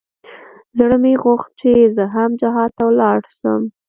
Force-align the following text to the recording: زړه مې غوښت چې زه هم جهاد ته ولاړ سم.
زړه 0.77 0.97
مې 1.03 1.13
غوښت 1.23 1.49
چې 1.59 1.71
زه 1.95 2.03
هم 2.15 2.31
جهاد 2.41 2.69
ته 2.77 2.83
ولاړ 2.89 3.19
سم. 3.39 3.61